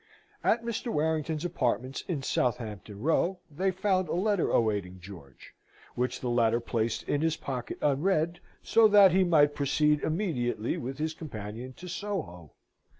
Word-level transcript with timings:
At 0.43 0.63
Mr. 0.63 0.91
Warrington's 0.91 1.45
apartments 1.45 2.03
in 2.07 2.23
Southampton 2.23 3.01
Row, 3.01 3.37
they 3.51 3.69
found 3.69 4.09
a 4.09 4.15
letter 4.15 4.49
awaiting 4.49 4.99
George, 4.99 5.53
which 5.93 6.19
the 6.21 6.27
latter 6.31 6.59
placed 6.59 7.03
in 7.07 7.21
his 7.21 7.37
pocket 7.37 7.77
unread, 7.83 8.39
so 8.63 8.87
that 8.87 9.11
he 9.11 9.23
might 9.23 9.53
proceed 9.53 10.01
immediately 10.01 10.75
with 10.75 10.97
his 10.97 11.13
companion 11.13 11.73
to 11.73 11.87
Soho. 11.87 12.53